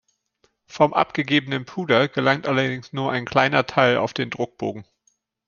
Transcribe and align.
Vom 0.65 0.95
abgegebenen 0.95 1.65
Puder 1.65 2.07
gelangt 2.07 2.47
allerdings 2.47 2.91
nur 2.91 3.11
ein 3.11 3.23
kleiner 3.25 3.67
Teil 3.67 3.97
auf 3.97 4.13
den 4.15 4.31
Druckbogen. 4.31 4.83